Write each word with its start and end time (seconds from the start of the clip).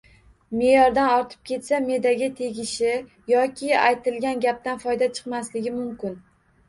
Me’yoridan 0.59 1.09
ortib 1.17 1.43
ketsa, 1.49 1.81
me’daga 1.89 2.29
tegishi 2.41 2.95
yoki 3.35 3.69
aytilgan 3.83 4.43
gapdan 4.47 4.83
foyda 4.87 5.11
chiqmasligi 5.19 5.77
mumkin. 5.81 6.19